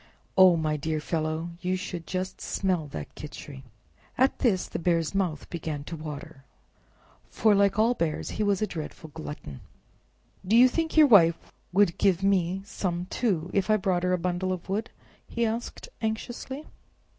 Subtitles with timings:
[0.35, 3.61] Oh, my dear fellow, you should just smell that Khichri."
[4.17, 6.43] At this the Bear's mouth began to water,
[7.29, 9.59] for, like all bears, he was a dreadful glutton.
[10.43, 14.17] "Do you think your Wife would give mite some, too, if I brought her a
[14.17, 14.89] bundle of wood?"
[15.27, 16.65] he asked anxiously.